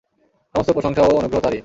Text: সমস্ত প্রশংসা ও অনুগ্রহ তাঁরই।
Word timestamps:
সমস্ত 0.55 0.69
প্রশংসা 0.71 1.01
ও 1.01 1.11
অনুগ্রহ 1.17 1.41
তাঁরই। 1.41 1.59